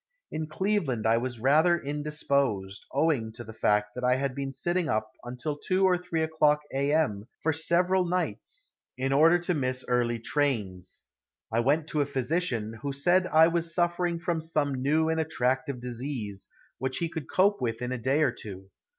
In 0.31 0.47
Cleveland 0.47 1.05
I 1.05 1.17
was 1.17 1.37
rather 1.39 1.77
indisposed, 1.77 2.87
owing 2.91 3.31
to 3.33 3.43
the 3.43 3.53
fact 3.53 3.93
that 3.93 4.03
I 4.03 4.15
had 4.15 4.33
been 4.33 4.51
sitting 4.51 4.89
up 4.89 5.11
until 5.23 5.59
2 5.59 5.85
or 5.85 5.95
3 5.95 6.23
o'clock 6.23 6.61
a. 6.73 6.91
m. 6.91 7.27
for 7.43 7.53
several 7.53 8.03
nights 8.07 8.75
in 8.97 9.13
order 9.13 9.37
to 9.37 9.53
miss 9.53 9.85
early 9.87 10.17
trains. 10.17 11.03
I 11.51 11.59
went 11.59 11.87
to 11.89 12.01
a 12.01 12.07
physician, 12.07 12.79
who 12.81 12.91
said 12.91 13.27
I 13.27 13.45
was 13.49 13.75
suffering 13.75 14.17
from 14.17 14.41
some 14.41 14.73
new 14.81 15.07
and 15.07 15.19
attractive 15.21 15.79
disease, 15.79 16.47
which 16.79 16.97
he 16.97 17.07
could 17.07 17.29
cope 17.29 17.61
with 17.61 17.79
in 17.79 17.91
a 17.91 17.99
day 17.99 18.23
or 18.23 18.31
two. 18.31 18.71